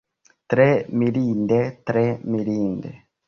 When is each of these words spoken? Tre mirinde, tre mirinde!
Tre 0.53 0.65
mirinde, 1.01 1.59
tre 1.91 2.05
mirinde! 2.37 2.95